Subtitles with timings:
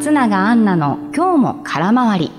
[0.00, 2.32] 松永アンナの今日も空回り。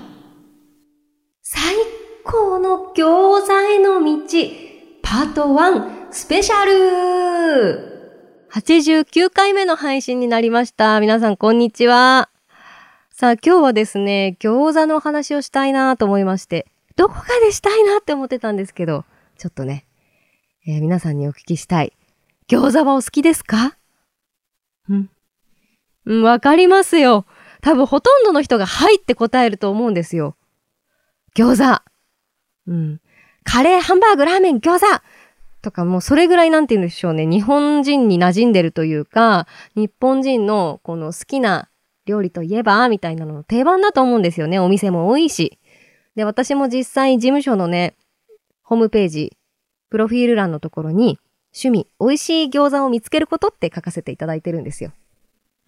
[1.42, 1.76] 最
[2.24, 4.50] 高の餃子への道、
[5.00, 10.98] パート1スペシャル !89 回目の配信になりました。
[10.98, 12.30] 皆さんこんにちは。
[13.10, 19.04] さあ今日はですね、餃子のお話をしたいなと思いまして、どこかでしたいなって思ってたんですけど、
[19.38, 19.86] ちょっとね、
[20.66, 21.92] えー、皆さんにお聞きしたい。
[22.48, 23.76] 餃子はお好きですか？
[24.92, 25.08] ん
[26.06, 27.24] うん、わかりますよ。
[27.62, 30.36] 多分ほとんどの人がはいって答えると思うんですよ。
[31.34, 31.82] 餃子。
[32.66, 33.00] うん。
[33.44, 34.86] カレー、ハンバーグ、ラーメン、餃子
[35.62, 37.24] とかもうそれぐらいなんて言うんでしょうね。
[37.24, 41.68] 日本人に馴染んでるというか、日本人のこの好きな
[42.04, 44.58] 料理といえば、みたいなのの定番だと思うんですよね。
[44.58, 45.58] お店も多いし。
[46.16, 47.94] で、私も実際事務所のね、
[48.62, 49.36] ホームページ、
[49.88, 51.18] プロフィール欄のところに、
[51.54, 54.90] 趣味、美味しい餃子を見つけることって書かせていただいてるんですよ。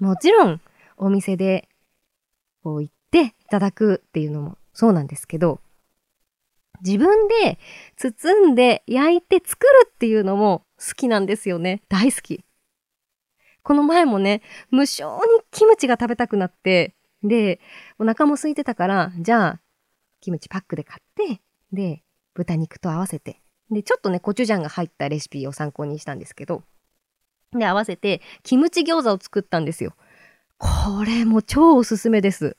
[0.00, 0.60] もちろん、
[0.96, 1.68] お店で、
[2.64, 5.60] こう行っていただくっていうのもそうなんですけど、
[6.80, 7.58] 自分で
[7.96, 11.82] 包んで焼いて作るっていうのも好きなんですよね。
[11.88, 12.42] 大好き。
[13.62, 15.20] この前もね、無性に
[15.50, 17.60] キムチが食べたくなって、で、
[17.98, 19.60] お腹も空いてたから、じゃあ、
[20.20, 21.40] キムチパックで買って、
[21.72, 22.02] で、
[22.34, 26.62] 豚肉と合わせて、で、ちょっとね、コチュジャンが入ったレシピを参考にしたんですけど、
[27.52, 29.94] で、合わせて、キムチ餃子を作ったんですよ。
[30.64, 32.56] これも超おすすめです。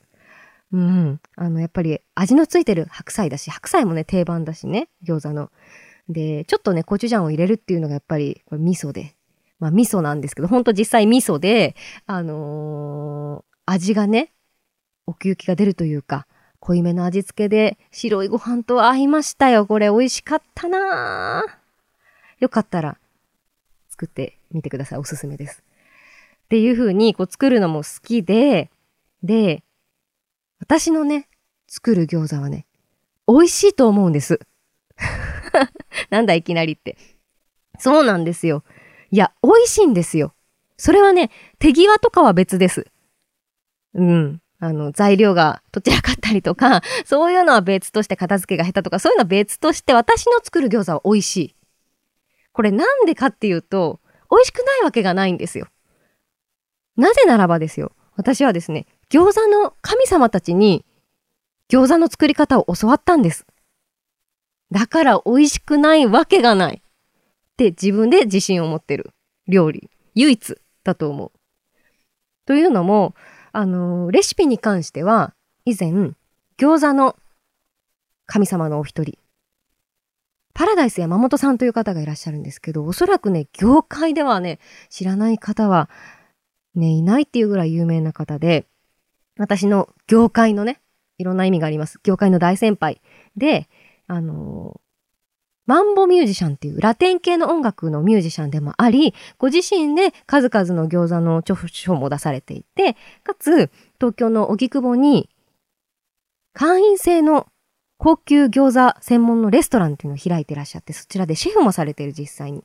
[0.71, 1.19] うん。
[1.35, 5.51] あの、やっぱり味のついてる白菜だし、白菜もね、定番だしね、餃子の。
[6.07, 9.15] で、ちょっとね、コチュジャンを入れるっていうのがやっぱり、これ味噌で。
[9.59, 14.33] まあ味噌なんですけど、ほんと実際味噌で、あのー、味がね、
[15.07, 16.27] 奥行きが出るというか、
[16.59, 19.65] 濃いめの味付けで白いご飯と合いましたよ。
[19.65, 21.43] これ美味しかったな
[22.39, 22.97] よかったら
[23.89, 24.99] 作ってみてください。
[24.99, 25.63] おすすめです。
[26.45, 28.69] っていう風にこう作るのも好きで、
[29.23, 29.63] で、
[30.59, 31.27] 私のね、
[31.67, 32.67] 作る餃子はね、
[33.27, 34.39] 美味しいと思うんです。
[36.11, 36.97] なんだいきなりって。
[37.79, 38.63] そうなんですよ。
[39.09, 40.33] いや、美味しいんですよ。
[40.77, 42.85] それはね、手際とかは別です。
[43.95, 44.41] うん。
[44.59, 51.55] あの、材料がどちらかったりとか、 そういうのは別として片付けが下手とか、そういうのは別として私の作る餃子は美味しい。
[52.51, 55.67] これなんでかっていうと、美味しくないわけがないんですよ。
[56.97, 57.91] なぜならばですよ。
[58.15, 60.85] 私はですね、餃子の神様たちに
[61.69, 63.45] 餃子の作り方を教わったんです。
[64.71, 66.81] だから美味しくないわけがない。
[66.81, 69.11] って自分で自信を持ってる
[69.47, 69.89] 料理。
[70.13, 71.31] 唯一だと思う。
[72.45, 73.15] というのも、
[73.51, 75.33] あのー、レシピに関しては、
[75.65, 75.91] 以前、
[76.57, 77.15] 餃子の
[78.25, 79.17] 神様のお一人、
[80.53, 85.89] パラダイス山本さんという方がいらっしゃるんですけど、おそらくね、業界ではね、知らない方は、
[86.75, 88.65] ね、いないっていうぐらい有名な方で、
[89.37, 90.81] 私の業界のね、
[91.17, 91.99] いろんな意味があります。
[92.03, 93.01] 業界の大先輩
[93.35, 93.67] で、
[94.07, 94.79] あの、
[95.65, 105.29] マンボミュージシャンっていうラテン系の音楽のミュージシャンでもあり、ご自身で数々の餃子の著書も出されていて、かつ、東京の荻窪に、
[106.53, 107.47] 会員制の
[107.97, 112.63] 高級餃子専門のレストランっていうのを開いてらっしゃって、そちらでシェフもされている実際に。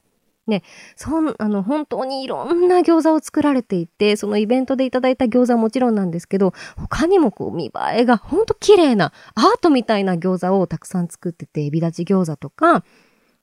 [0.50, 0.62] ね、
[0.96, 12.84] そん、あの、本当にいろんな餃子を作られていて、そのイベントでいただいた餃子はもちろんなんですけど、他にもこう見栄えがほんと綺麗なアートみたいな餃子をたくさん作ってて、エビ立ち餃子とか、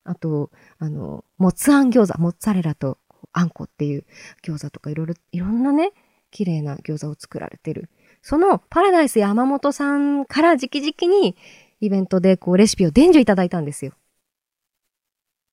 [0.03, 3.00] あと、あの、もつあん餃子、モッツァレラと
[3.34, 4.06] あんこっていう
[4.46, 5.91] 餃子とかいろいろ、いろんなね、
[6.31, 7.90] 綺麗な餃子を作られてる。
[8.22, 11.38] そのパラダイス山本さんから直々に
[11.79, 13.94] イベントでこうレシピを伝授いただいたんですよ。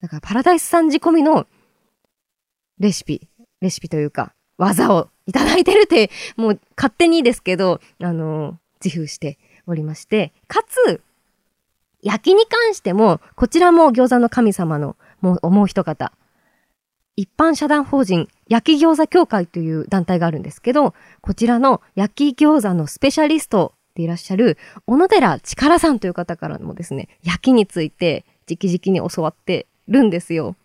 [0.01, 1.47] だからパラダイスさん仕込みの
[2.79, 3.27] レシピ、
[3.61, 11.01] レシピというか、技をいただいてるって、もう勝手にですけど、あの、自負しておりまして、かつ、
[12.01, 16.11] 焼きに関しても、こちらも餃子の神様のもうもう一方、
[17.15, 30.55] 一般社団法人焼き餃子協会という団体があるんですけど、こちらの焼き餃子のスペシャリストでいらっしゃる小野寺力さんという方からもですね、焼きについて直々に教わってるんですよ。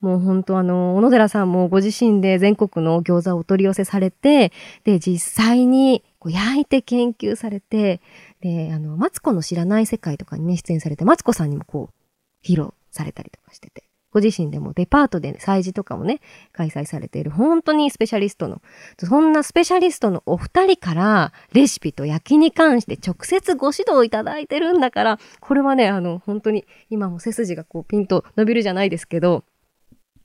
[0.00, 4.52] もう本当あの、小野寺さんもご自身で全国の餃子をお取り寄せされて、
[4.84, 8.00] で、実際にこう焼いて研究されて、
[8.40, 13.85] で、あの、マツコの知らない世界とかにね、出演されて、マツコさんにもこう、披露されたりとかしてて、
[14.16, 16.20] ご自身でもデパートで、ね、催事とかもね、
[16.54, 18.62] 開催されている、本当にスペシャリストの、
[18.96, 29.44] そんなスペシャリストのお二人から、レシピと焼きに関して直接ご指導いただいてるんだから、これはね、あの、本当に、今も背筋がこう、ピンと伸びるじゃないですけど、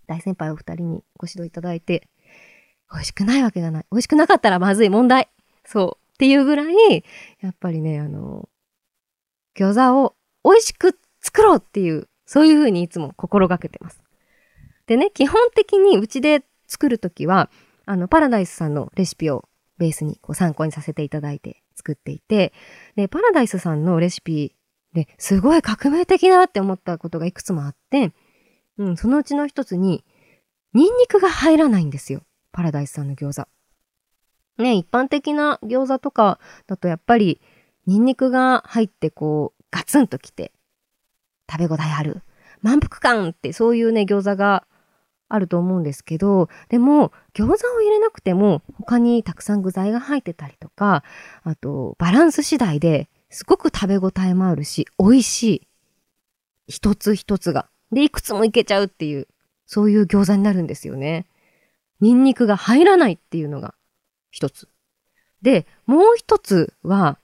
[0.08, 2.08] 大先輩お二人にご指導いただいて、
[2.94, 3.86] 美味しくないわけがない。
[3.92, 5.28] 美味しくなかったらまずい問題。
[5.66, 6.14] そう。
[6.14, 7.04] っていうぐらい、
[7.42, 8.48] やっぱりね、あの、
[9.58, 10.16] 餃子を
[10.46, 14.02] 美味しく作ろうっていう、そういうふうにいつも心がけてます。
[14.88, 17.50] でね、基本的にうちで作るときは、
[17.86, 22.54] あの、パラダイスさんのレシピをベースにこう参考にさせていただいて作っていて、
[22.96, 24.56] で、パラダイスさんのレシピ
[24.94, 28.14] ですごい革命的だって思ったことがいくつもあって、
[28.78, 30.06] うん、そのうちの一つに、
[30.74, 32.22] ニンニクが入らないんですよ。
[32.54, 33.44] パラダイスさんの餃
[34.58, 34.64] 子。
[34.64, 37.42] ね、一般的な餃子とかだとやっぱり、
[37.88, 40.54] ニンニクが入ってこう、ガツンときて、
[41.52, 42.22] 食べ応えある。
[42.62, 44.66] 満腹感ってそういうね、餃子が
[45.28, 51.04] あると思うんですけど、でも、餃子を入れなくても、他にたくさん具材が入ってたりとか、
[51.44, 55.68] あと、バランス次第ですごく食べ応えもあるし、美味しい。
[56.68, 57.70] 一つ一つが。
[57.92, 59.28] で、いくつもいけちゃうっていう、
[59.66, 61.28] そういう餃子になるんですよね。
[62.02, 63.74] ニンニクが入らないっていうのが
[64.32, 64.68] 一つ。
[65.42, 67.18] で、もう一つは、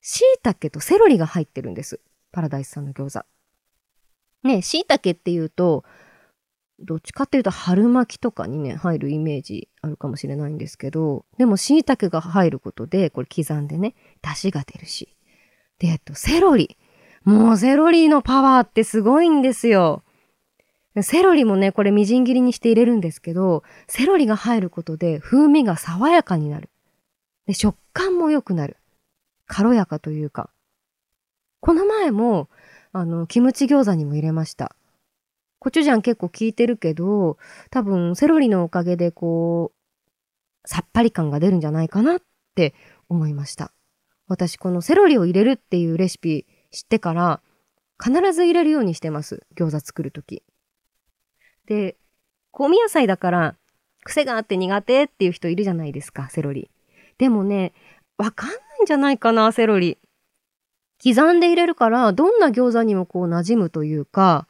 [0.00, 2.00] 椎茸とセロリが入ってるんです。
[2.32, 3.26] パラダイスさんの餃子。
[4.46, 5.84] ね、椎茸っていうと、
[6.80, 15.16] どっちかっていうと春巻きとかにね、入るイメージあるかもしれないんですけど、でも椎茸が入ることで、これ刻んでね、出汁が出るし。
[15.78, 16.76] で、えっと、セロリ。
[17.24, 20.04] もうセロリのパワーってすごいんですよ。
[21.02, 26.70] セロリもね、これみじん切りにして入れるんですけど、セロリが入ることで風味が爽やかになる。
[27.46, 28.76] で、食感も良くなる。
[29.46, 30.50] 軽やかというか。
[31.68, 32.48] この前も、
[32.92, 34.74] あの、キムチ餃子にも入れました。
[35.58, 37.36] コチュジャン結構効いてるけど、
[37.70, 42.22] 多分セロリのおかげでこう、さっぱり感が出るんじゃないかなっ
[42.54, 42.74] て
[43.10, 43.70] 思いました。
[44.28, 47.42] 私このセロリを入れるっていうレシピ知ってから、
[48.02, 49.42] 必ず入れるようにしてます。
[49.54, 50.42] 餃子作るとき。
[51.66, 51.98] で、
[52.50, 53.56] 香味野菜だから、
[54.04, 56.70] 癖があって苦手っていう人いるじゃないですか、セロリ。
[57.18, 57.74] でもね、
[58.16, 59.98] わかんないんじゃないかな、セロリ。
[61.02, 64.46] 刻んで入れるから、どんな餃子にもこう馴染むというか、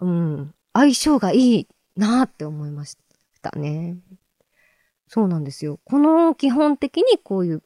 [0.00, 2.96] うん、相性がいいなって思いまし
[3.42, 3.96] たね。
[5.08, 5.80] そうなんですよ。
[5.84, 7.62] この基本的にこういう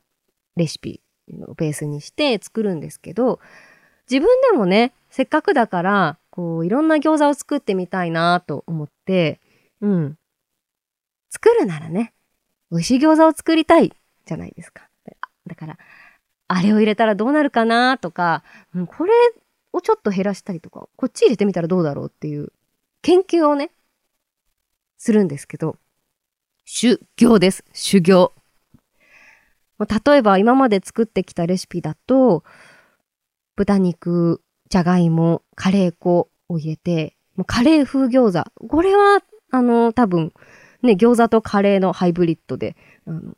[0.57, 1.01] レシピ
[1.49, 3.41] をベースにして作るんですけど、
[4.11, 9.41] 自分でもね、せっかくだから、こう、いろんな餃子を作ってみたいなと思って、
[9.81, 10.17] うん。
[11.31, 12.13] 作るならね、
[12.71, 13.93] 美味しい餃子を作りたい
[14.27, 14.89] じゃないですか。
[15.47, 15.79] だから、
[16.53, 18.43] あれを入れたらどうなるかなとか、
[18.89, 19.13] これ
[19.73, 22.53] をちょっと減らしたりとか、こっち入れてみたらどうだろうっていう
[23.03, 23.71] 研究をね、
[24.99, 25.77] するんですけど、
[26.65, 27.65] 修行です。
[27.73, 28.33] 修行。
[29.79, 32.43] 例えば今まで作ってきたレシピだと、
[33.55, 38.67] 豚肉、じゃがいも、カレー粉を入れて、もうカレー風餃子。
[38.67, 40.33] これは、あの、多分、
[40.83, 42.77] ね、餃子とカレーのハイブリッドで、
[43.07, 43.37] あの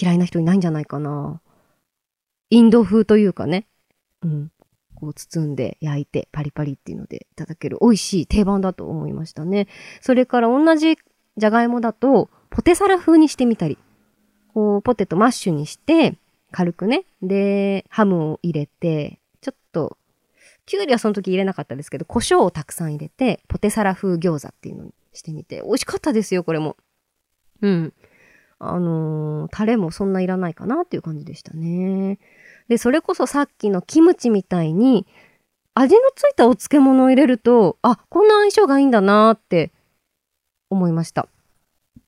[0.00, 1.42] 嫌いな人いないんじゃないかな。
[2.50, 3.66] インド風というかね。
[4.22, 4.52] うん。
[4.94, 9.68] こう包んで焼いてパリパリっていうのでいただける美味しい定番だと思いましたね。
[10.00, 10.98] それから同じ
[11.36, 13.78] じゃがいもだとポテサラ風にしてみたり、
[14.54, 16.16] こうポテトマッシュにして
[16.50, 19.98] 軽くね、で、ハムを入れて、ちょっと、
[20.66, 26.76] きゅうりはその時入れなかったですけど、胡椒をたくさん入れて、ポテサラ風餃子っていうのにしてみて、美味しかったですよ、これも。
[27.60, 27.92] うん。
[28.58, 32.18] あのー、タレもそんないらないかなっていう感じでしたね。
[32.68, 35.06] で、それこそさっきのキムチみたいに、
[35.74, 39.72] 味のついたお漬物を入れると、あ、こんな相性がいいんだなって
[40.70, 41.28] 思いました。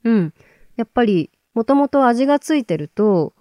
[0.04, 0.34] うん。
[0.76, 3.34] やっぱり、もともと味がついてると、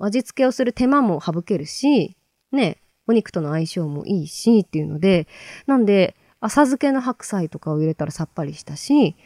[0.00, 2.16] 味付けをする手間も省けるし、
[2.52, 5.26] ね、お肉との相性もいいしっていうので、
[5.66, 9.16] なんで、浅漬けの白菜とかを入れたらさっぱりしたし、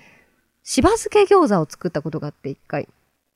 [0.62, 2.89] しば漬け餃子を作ったことがあって一回。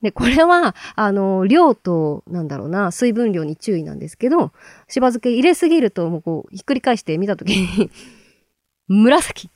[0.02, 4.52] で、これは、あの、量と、なんだろうな、水分量に注意なんですけど、
[4.88, 7.90] しば漬け入れすぎると、もうこう、ひっくり返して見たときに
[8.88, 9.50] 紫、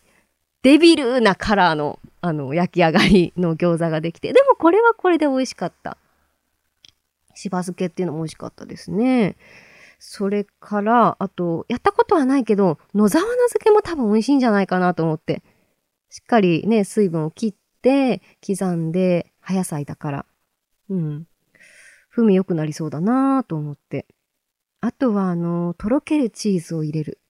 [0.62, 5.98] デビルなカラーの、あの、焼き上がりの餃子ができて、でもこれはこれで美味しかった。
[7.34, 9.36] しば漬けっていうのも美味しかったですね。
[9.98, 15.42] それから、あと、やったことはないけど、野沢菜漬けも多分美味しいんじゃないかなと思って。
[16.08, 20.26] しっかりね、水分を切って、刻んで、葉野菜だから。
[20.90, 21.26] うん。
[22.10, 24.06] 風味良くなりそうだなぁと思って。
[24.80, 27.20] あとは、あの、とろけるチーズを入れる。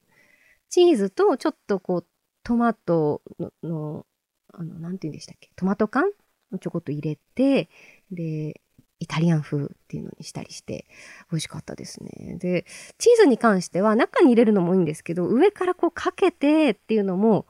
[0.68, 2.06] チーズと、ちょっとこう、
[2.42, 4.06] トマトの、の
[4.52, 5.50] あの、なんて言うんでしたっけ？
[5.54, 6.10] トマト缶
[6.52, 7.68] をちょこっと入れて、
[8.10, 8.60] で、
[8.98, 10.86] イタリアン風っていうのにしたりして
[11.30, 12.36] 美味しかったですね。
[12.38, 12.66] で、
[12.98, 17.46] チーズに関しては中に入れるのもいいんですけど、上からこうかけてっていうのも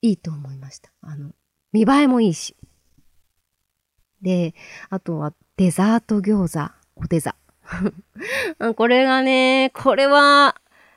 [0.00, 0.92] いいと思いました。
[1.00, 1.32] あの、
[1.72, 2.56] 見栄えもいいし。
[4.20, 4.54] で、
[4.90, 7.36] あとはデザート餃子、おデザ。
[8.74, 10.56] これがね、これは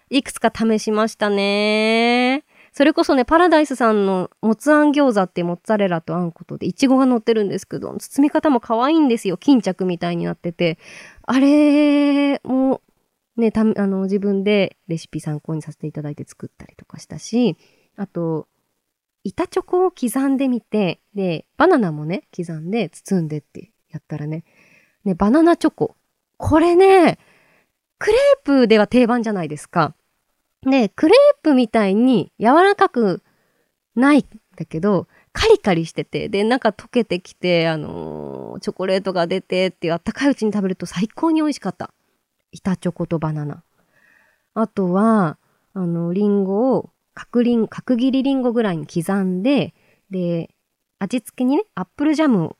[0.09, 2.45] いくつか試しましたね。
[2.71, 9.35] それこそね、パラダイスさんのもつあん餃子ってモッツァレラとあんことで、いちごが乗ってるんですけど、包み方も可愛いんですよ。
[9.35, 10.77] 巾着みたいになってて。
[11.23, 12.81] あれも、
[13.35, 17.57] ね、た、あの、自分でレシピ参考にさせていただいて作ったりとかしたし、
[17.97, 18.47] あと、
[19.25, 24.43] 板チョコを刻んでみて、で、バナナもね、刻んで包んでってやったらね、
[25.03, 25.95] ね、バナナチョコ。
[26.37, 27.17] これね、
[27.97, 29.95] クレープでは定番じゃないですか。
[30.63, 33.23] で、クレープみたいに柔らかく
[33.95, 34.25] ないん
[34.57, 41.93] だけど、カリカリしてて、で、なんか溶けてきて、あのー、チョコレートが出てっていうあったかいうちに食べると最高に美味しかった。
[42.51, 43.63] 板チョコとバナナ。
[44.53, 45.37] あとは、
[45.73, 49.73] あの、リンゴを角リン、角切りリンゴぐらいに刻んで、
[50.09, 50.55] で、
[50.99, 52.57] 味付けにね、アップルジャムを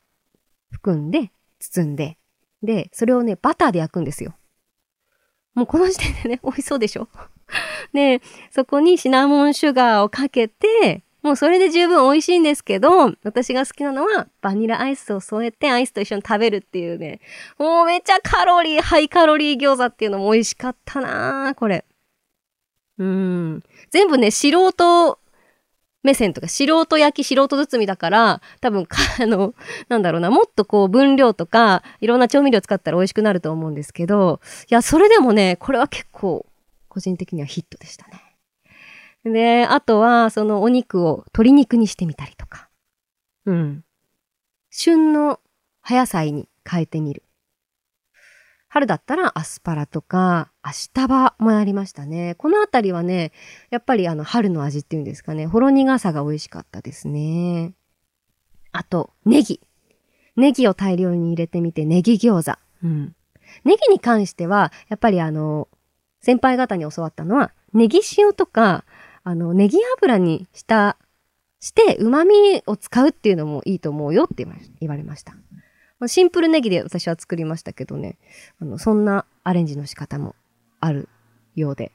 [0.76, 2.18] 含んで、包んで、
[2.62, 4.36] で、それをね、バターで焼くんですよ。
[5.54, 7.08] もうこの時点でね、美味しそうでしょ？
[7.94, 17.20] で、そこにシナモンシュガーをかけて、もうそれで十分美味しいんですけど、私が好きなのはバニラアイスを添えてアイスと一緒に食べるっていうね、
[17.58, 21.84] もうめっちゃカロリー、ハイカロリー餃子っていうのも美味しかったなこれ。
[22.98, 23.64] うん。
[23.90, 25.20] 全部ね、素人
[26.06, 28.88] 目線とか、素人焼き、素人包みだから、多分、
[29.20, 29.54] あの、
[29.90, 36.46] なんだろうな、もっとこう分量とか、いろんな調味料使ったら美味しくなると思うんですけど、いや、それでもね、これは結構、
[36.88, 38.22] 個人的にはヒットでしたね。
[39.26, 42.70] で、あとは、そのお肉を鶏肉にしてみたりとか。
[43.46, 43.84] うん。
[44.70, 45.40] 旬の
[45.82, 47.24] 葉野菜に変えてみる。
[48.76, 52.36] 春だったらアスパラとか、アシタバもありましたね。
[52.36, 53.32] このあたりはね、
[53.70, 57.72] やっぱりあの春の味っていうんですかね、ほろ苦さが美味しかったですね。
[58.74, 59.62] あと、ネギ。
[60.36, 62.60] ネギを大量に入れてみて、ネギ餃子。
[62.84, 63.16] うん。
[63.64, 65.70] ネギに関しては、やっぱりあの、
[66.20, 68.84] 先輩方に教わったのは、ネギ塩とか、
[69.24, 70.98] あの、ネギ油にした、
[71.62, 74.46] して旨味を使うっていうのもいいと思うよって
[74.82, 75.34] 言われました。
[76.08, 78.18] シンプルネギで私は作りましたけどね、
[78.60, 80.36] あの、そんなアレンジの仕方も
[80.80, 81.10] ある
[81.56, 81.92] ようで。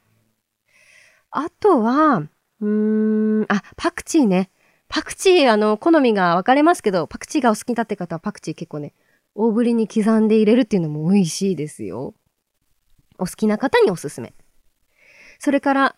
[1.30, 2.22] あとは、
[2.60, 4.50] うーん、あ、パクチーね。
[4.88, 8.92] パクチー、あの、好みが分かれますけど、パクチーがお好きになって方はパクチー結構ね、
[9.34, 12.14] 大ぶりに刻んで入れるっていうのも美味しいですよ。
[13.18, 14.34] お好きな方におすすめ。
[15.38, 15.96] それから、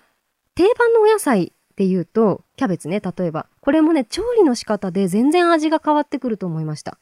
[0.55, 3.47] 定番のお野菜で言うと、キャベツね、例えば。
[3.61, 6.99] これもね、調理の仕方で全然味が変わってくると思いました。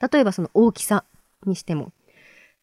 [0.00, 1.04] 例えばその大きさ
[1.46, 1.92] にしても。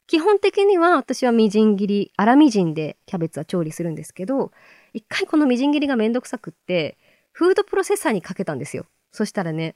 [0.08, 4.52] 基本的には私はみじん切り、粗みじんでキャベツは調理するんですけど、
[4.94, 6.98] 一回このみじん切りがめんどくさくって、
[7.32, 8.86] フードプロセッサーにかけたんですよ。
[9.12, 9.76] そしたらね、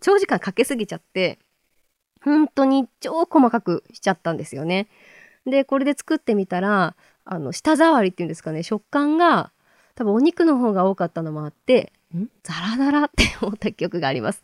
[0.00, 1.38] 長時間かけすぎちゃって、
[2.24, 4.88] 本当に超細かくしちゃったんですよね。
[5.44, 9.52] で、これで作ってみたら、あの、舌触りっていうんですかね、食感が、
[9.94, 12.26] 多分お肉の方が多かったのもあって、ん？
[12.42, 14.42] ザラザラって思った記憶があります。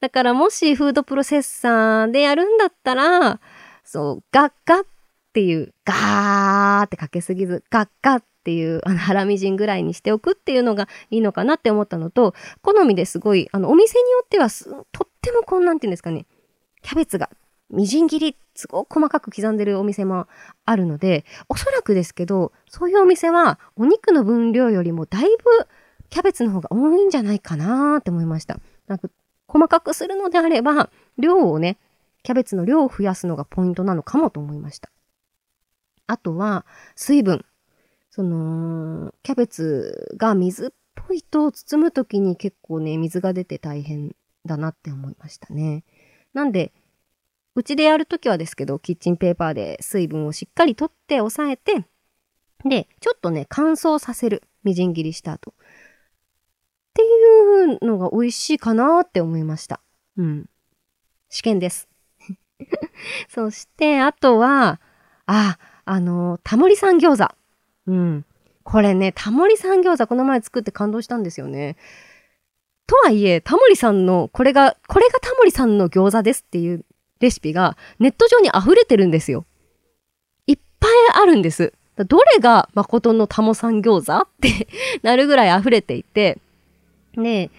[0.00, 3.40] だからもしフードプロセッサーでやるんだったら、
[3.84, 4.86] そう、ガッガッっ
[5.32, 14.48] ていう、ガーってかけすぎず、ガッガッっていう、あの、腹みじんぐらいにしておくっていうのがいいのかなって思ったのと、好みですごい、あの、お店によっては
[14.92, 16.24] とってもこんなんていうんですかね、
[16.82, 17.28] キャベツが
[17.68, 20.26] みじん切り、すごく細かく刻んでるお店も
[20.64, 25.28] あるので、おそらくですけど、そういうお店はお肉の分量よりもだいぶ
[26.08, 28.58] キャベツの方が多いんじゃないかなって思いました。
[28.88, 29.08] なんか
[29.50, 31.76] 細かくするのであれば、量をね、
[32.22, 34.90] キャベツの量を増やすのがポイントなのかもと思いました。
[36.06, 36.64] あとは、
[36.94, 37.44] 水分。
[38.10, 44.14] その、キャベツが水っぽいと包むときに結構ね、水が出て大変
[44.46, 45.82] だなって思いましたね。
[46.32, 46.72] なんで、
[47.56, 51.84] うちでやるときはですけど、キッチンペーパーで水分をしっかりとって押さえて、
[52.64, 54.42] で、ちょっとね、乾燥させる。
[54.62, 55.54] みじん切りした後。
[57.50, 59.80] うのが美味しいかなって思いました。
[60.16, 60.46] うん。
[61.28, 61.88] 試験です。
[63.28, 64.80] そして、あとは、
[65.26, 67.34] あ、あの、タモリさん餃子。
[67.86, 68.24] うん。
[68.62, 71.76] これね、タモリさん餃子この前作って感動したんですよね。
[72.86, 76.84] とはいえ、タモリさんの、これが、これがタモリさんの餃子ですっていう
[77.20, 79.46] レシピがネット上に溢れてるんですよ。
[80.46, 81.72] いっぱいあるんです。
[81.96, 84.66] どれが誠のタモさん餃子って
[85.02, 86.38] なるぐらい溢れていて、
[87.22, 87.50] で、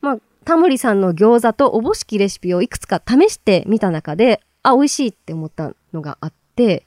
[0.00, 6.86] まあ、タモリさんの餃子とおぼしきレシピをいくつか試してみた中で、あ、美味しいって思ったのがあって、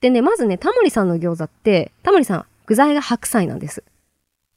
[0.00, 3.84] でね、まずね、タモリさんの餃子って、タモリさん、具材が白菜なんです。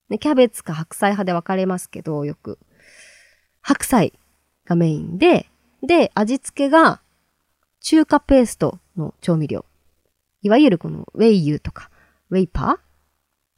[0.09, 2.59] ね、キャベツか白菜派で分かれますけど、よく。
[3.61, 4.13] 白菜
[4.65, 5.47] がメインで、
[5.81, 7.01] で、味付けが
[7.81, 9.65] 中華ペーストの調味料。
[10.41, 11.89] いわゆるこのウェイユーとか、
[12.29, 12.84] ウェイパー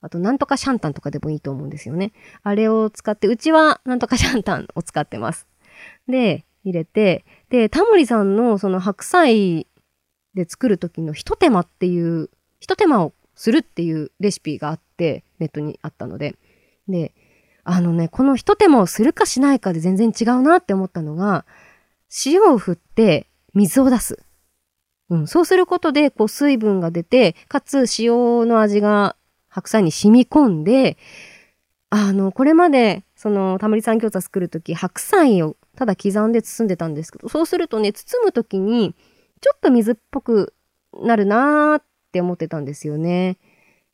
[0.08, 2.14] あと、なんとかシャンタンとかでもいいと思うんですよね。
[2.42, 5.48] あれを使って、うちはなんとかシャンタンを使ってます。
[6.08, 9.68] で、入れて、で、タモリさんのその白菜
[10.34, 12.30] で作る時の一手間っていう、
[12.62, 16.38] 一手間をするっていうレシピがあって、ネットにあったので。
[16.88, 17.14] で、
[17.66, 21.46] あのね、この一手間をするかしないかで全然違うなって思ったのが、
[22.26, 24.24] 塩を振って水を出す。
[25.10, 29.18] うん、そうすることで、こう水分が出て、かつ塩の味が
[29.58, 30.98] 白菜に染み込んで、
[31.90, 38.94] あの、これまで、その、たまりさん餃子作るとき、白菜をただ刻んで包んでたんですけど、そうするとね、包むときに、
[39.42, 40.54] ちょっと水っぽく
[41.02, 43.40] なるなーって思ってたんですよね。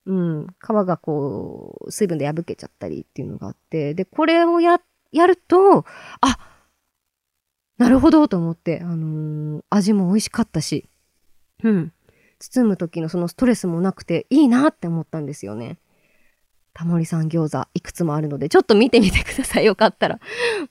[0.06, 0.48] うん。
[0.60, 3.94] 皮がこう、水分で破けちゃったりっていうのがあって。
[3.94, 4.82] で、これをや、
[5.14, 5.86] やると、
[6.20, 6.38] あ、
[7.78, 10.90] なるほどと思って、あのー、味も美味しかったし、
[11.64, 11.94] うん。
[12.52, 15.78] 包む時のそのストレスもなくていいなって思ったんですよね。
[16.74, 19.66] タモリさん餃子いくつもあるので、ちょっと見てみてください。
[19.66, 20.20] よかったら。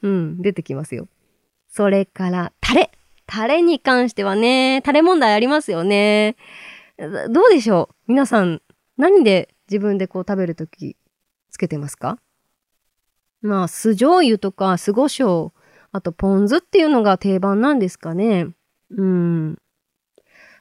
[0.02, 1.08] うん、出てきますよ。
[1.68, 2.90] それから、タレ。
[3.26, 6.36] タレに関してはね、タレ問題ありますよね。
[6.98, 7.94] どうでしょう？
[8.08, 8.60] 皆さん、
[8.98, 10.96] 何で自分でこう食べるとき
[11.50, 12.18] つけてますか？
[13.40, 15.52] まあ、酢醤油とか酢胡椒、
[15.92, 18.48] あとポン酢っていうのが定番なんですかね。
[18.90, 19.58] うん。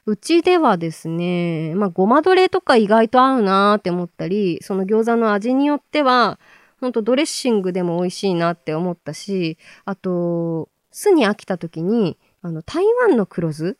[0.04, 6.40] うちではですね、まあ、ごまどれとか意外と合うなーって思ったり、その餃子の味によっては、
[6.80, 13.78] ほんとドレッシングでも美味しいなって思ったし、あと、酢に飽きた時に、あの、台湾の黒酢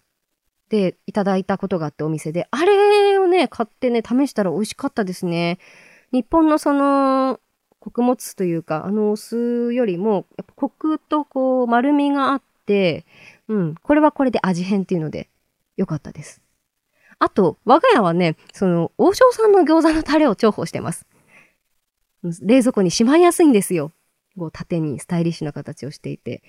[0.69, 5.59] でいただいたことがあってお店で、あれをね、買ってね、試したら美味しかったですね。
[6.13, 7.41] 日本のその、
[7.81, 13.05] 穀物酢というか、あのお酢よりも、やっぱコクとこう、丸みがあって、
[13.49, 15.29] うん、これはこれで味変っていうので、
[15.77, 16.43] 良かったです。
[17.19, 21.07] あと、我が家はね、その、王将さんの餃子のタレを重宝してます。
[22.43, 23.93] 冷蔵庫にしまいやすいんですよ。
[24.39, 26.43] こう縦にスタイリッシュな形をしていて。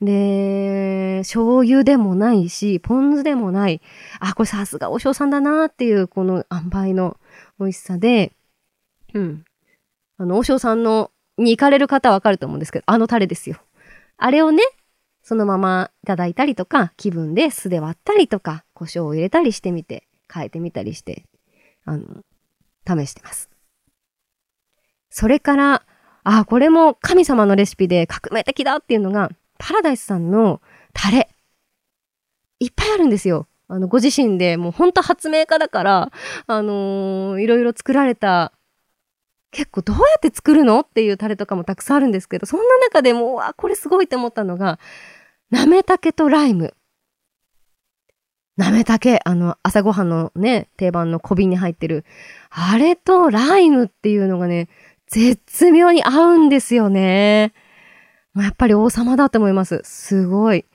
[0.00, 3.80] で、醤油でもないし、ポン酢でもない。
[4.18, 7.16] あ、これさすが王将さんだなっていう、この塩梅の
[7.58, 8.32] 美味しさで、
[9.14, 9.44] うん。
[10.18, 13.56] あの、王将さんの、に行かれる方はわかると思うんですけど、あのタレですよ。
[14.18, 14.62] あれをね、
[15.22, 21.26] そのままいただいたりとか、気分で酢で割ったりとか、胡椒を入れたりしてみて、変えてみたりして、
[21.84, 22.22] あの、
[22.88, 23.50] 試してます。
[25.10, 25.82] それから、
[26.24, 30.62] あ、これも神様のレシピで革命的だっていうのが、パラダイスさんの
[30.94, 31.28] タレ。
[32.58, 33.48] いっぱいあるんですよ。
[33.68, 36.10] あの、ご自身でもうほんと発明家だから、
[36.46, 38.54] あのー、いろいろ作られた、
[39.50, 44.78] 結構どうやって作るのっていうタレとかもたくさんあるんですけど、そんな中でも、うわ、これすごいって思ったのが、
[45.50, 46.74] なめたけとライム。
[48.56, 52.04] なめたけ、あの、朝ごはんのね、定番の小瓶に入ってる。
[52.50, 54.68] あれとライムっていうのがね、
[55.06, 57.52] 絶妙に合うんですよね。
[58.36, 59.80] やっぱり王様だと思います。
[59.84, 60.66] すごい。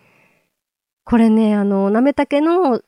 [1.04, 2.82] これね、あの、なめたけの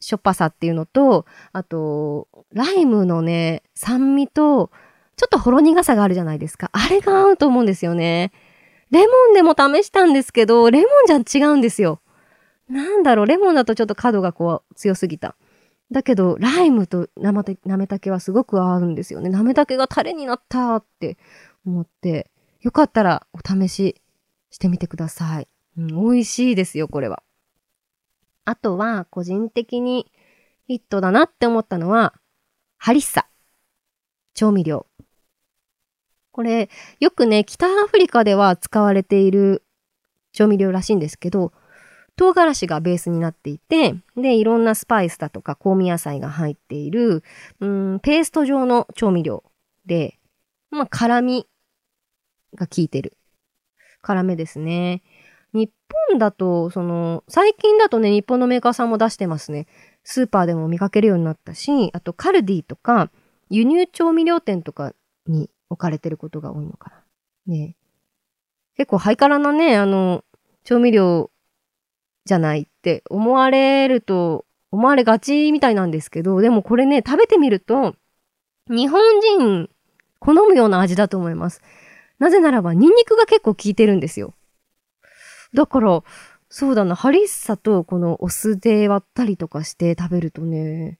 [0.00, 4.70] しょっぱさっていうのと、あと、ライムのね、酸味と、
[5.16, 6.70] ちょっとほろ苦さがあるじゃないですか。
[6.72, 8.32] あれが合うと思うんですよね。
[8.90, 12.00] レモンでも試したんですけど、レモンじゃ違うんですよ。
[12.72, 15.36] なんだろう、レモンだとちょっと角がこう強すぎた。
[15.90, 19.28] だけど、ライムとなめたけはすごく合うんですよね。
[19.28, 21.18] なめたけがタレになったって
[21.66, 22.30] 思って、
[22.62, 24.00] よかったらお試し
[24.50, 25.48] してみてください。
[25.76, 27.22] うん、美味しいですよ、これは。
[28.46, 30.10] あとは、個人的に
[30.66, 32.14] ヒットだなって思ったのは、
[32.78, 33.28] ハリッサ。
[34.32, 34.86] 調味料。
[36.30, 39.62] これ、よくね、北アフリカでは使われている
[40.32, 41.52] 調味料らしいんですけど、
[42.16, 47.22] 唐辛子がベースになっていて、で、いろんなスパイスだとか香味野菜が入っている、
[47.60, 49.44] うん、ペースト状の調味料
[49.86, 50.18] で、
[50.70, 51.46] まあ、辛味
[52.54, 53.16] が効いてる。
[54.02, 55.02] 辛めですね。
[55.52, 55.70] 日
[56.10, 59.66] 本だと、その、最近だとね、日本のメーカーさんも出してますね。
[60.02, 63.10] スーパーでも見かけるようになったし、あとカルディとか、
[63.50, 64.94] 輸入調味料店とか
[65.26, 67.04] に置かれてることが多いのかな。
[67.46, 67.76] ね
[68.76, 70.24] 結構ハイカラなね、あの、
[70.64, 71.30] 調味料
[72.24, 77.94] じゃないって思われると、思われがちみたいなんですけど、でもこれね、食べてみると、
[78.68, 79.02] 日本
[79.38, 79.68] 人
[80.18, 81.60] 好むような味だと思います。
[82.18, 84.34] なぜならば、ニンニクが結構効いてるんですよ。
[85.52, 86.02] だから、
[86.48, 90.98] そうだな、ハリッサとこのお酢で割ったりとかして食べるとね、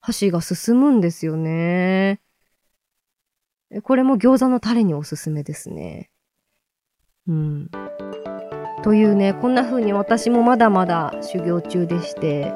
[0.00, 2.20] 箸が進むんですよね。
[3.82, 6.10] これも餃子のタレにおすすめですね。
[7.28, 7.70] うん。
[8.82, 12.52] というね、こんな風に私もまだまだ修行中でして、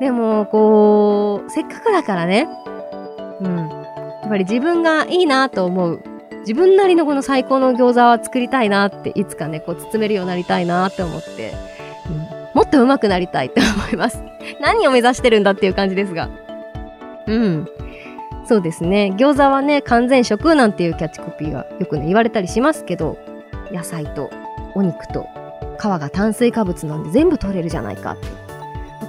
[0.00, 2.48] でも、こう、せっかくだからね、
[3.40, 3.56] うん。
[3.56, 6.02] やっぱり自分がいいなと思う、
[6.40, 11.52] 自分なりのこの最高の餃子は作りたいなって、いつかね、こう包めるようになりたいなって思って、
[12.08, 12.16] うん、
[12.54, 14.22] もっと上手くなりたいって思います。
[14.60, 16.28] 何を目指してるんだっていう感じですが。
[17.26, 17.68] うん。
[18.44, 19.12] そうですね。
[19.16, 23.18] 餃子はね、完全食なんていうキャッチコピーがよくね、言われたりしますけど、
[23.70, 24.30] 野菜と
[24.74, 25.28] お肉と
[25.78, 28.26] 皮が炭水化物なんで全部取れるじゃないかって。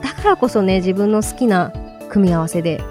[0.02, 1.72] だからこそね、自分の好きな
[2.10, 2.82] 組み合わせで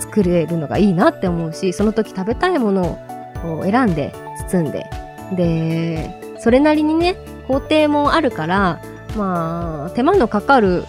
[0.00, 2.98] 作れるのがいいなって思うし、その時食べたいもの
[3.44, 4.12] を選んで
[4.48, 4.86] 包んで、
[5.32, 8.80] で、それなりにね、工程もあるから、
[9.16, 10.84] まあ、手間のかかる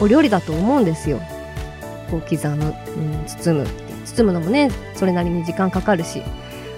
[0.00, 1.20] お料理だと思うんですよ。
[2.10, 3.66] こう刻む、うん、包む
[4.04, 6.22] 包むのもねそれなりに時間かかるし、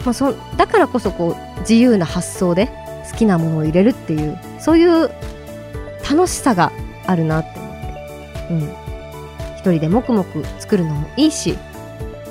[0.04, 2.68] まあ、そだからこそこう自由な発想で
[3.10, 5.10] 好きなものを入れるっていうそういう
[6.08, 6.72] 楽しさが
[7.06, 7.76] あるなって思っ
[8.48, 8.62] て、うん、
[9.58, 11.56] 一人でもくもく作るのもいいし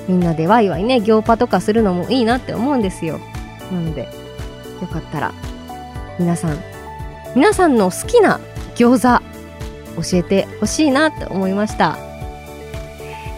[0.08, 3.20] みんなでワイワイね行パとかするのもいいなって思うんですよ。
[3.72, 4.10] なので
[4.82, 5.34] よかったら
[6.18, 6.58] 皆さん
[7.36, 8.40] 皆さんの好きな
[8.76, 9.20] 餃
[9.98, 12.09] 子教えてほしいなって思いました。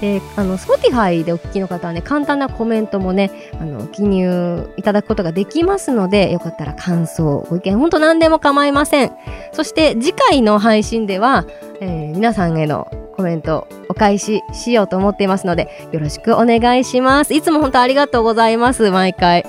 [0.01, 9.11] えー、あの、Spotify でお聞きの方はね、簡単なコメントもね、あの、記入いただくことができますので、よかったら感想、ご意見、ほんと何でも構いません。
[9.51, 11.45] そして次回の配信では、
[11.79, 17.33] えー、皆さんへのコメントお返ししようと思っていますので、よろしくお願いします。
[17.33, 19.45] いつも本当ありがとうございます、毎回。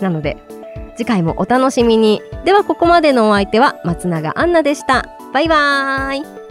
[0.00, 0.36] なので、
[0.96, 2.20] 次回もお楽しみに。
[2.44, 5.04] では、ここまでのお相手は松永杏奈でした。
[5.32, 6.41] バイバーイ。